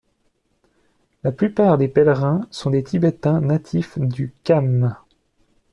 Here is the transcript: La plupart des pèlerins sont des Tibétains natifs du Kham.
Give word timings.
La 1.23 1.31
plupart 1.31 1.77
des 1.77 1.87
pèlerins 1.87 2.47
sont 2.49 2.71
des 2.71 2.81
Tibétains 2.83 3.39
natifs 3.39 3.99
du 3.99 4.33
Kham. 4.43 4.95